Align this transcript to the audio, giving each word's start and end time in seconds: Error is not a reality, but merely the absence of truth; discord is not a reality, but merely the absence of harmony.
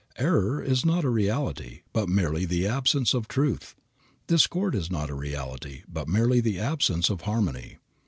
Error 0.17 0.59
is 0.63 0.83
not 0.83 1.03
a 1.03 1.09
reality, 1.11 1.81
but 1.93 2.09
merely 2.09 2.43
the 2.43 2.65
absence 2.65 3.13
of 3.13 3.27
truth; 3.27 3.75
discord 4.25 4.73
is 4.73 4.89
not 4.89 5.11
a 5.11 5.13
reality, 5.13 5.83
but 5.87 6.07
merely 6.09 6.39
the 6.41 6.59
absence 6.59 7.11
of 7.11 7.21
harmony. 7.21 7.77